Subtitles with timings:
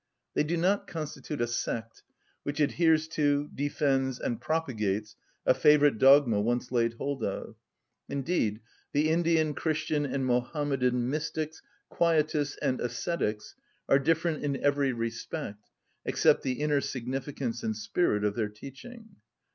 [0.33, 2.01] They do not constitute a sect,
[2.41, 7.55] which adheres to, defends, and propagates a favourite dogma once laid hold of;
[8.09, 8.61] indeed
[8.93, 11.61] the Indian, Christian, and Mohammedan mystics,
[11.91, 13.53] quietists, and ascetics
[13.87, 15.69] are different in every respect,
[16.03, 19.17] except the inner significance and spirit of their teaching.